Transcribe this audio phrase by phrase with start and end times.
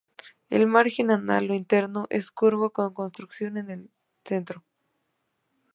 [0.49, 3.89] El margen anal o interno es curvo con constricción en el
[4.25, 4.63] centro.